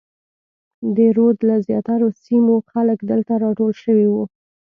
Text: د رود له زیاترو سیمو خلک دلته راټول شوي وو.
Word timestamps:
د 0.95 0.97
رود 1.17 1.37
له 1.49 1.55
زیاترو 1.67 2.07
سیمو 2.23 2.55
خلک 2.71 2.99
دلته 3.11 3.33
راټول 3.43 3.71
شوي 3.83 4.07
وو. 4.09 4.23